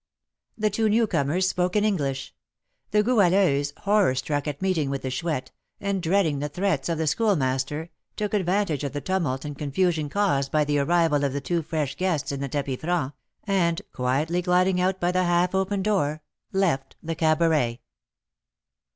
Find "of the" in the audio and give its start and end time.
6.89-7.05, 8.83-9.01, 11.23-11.39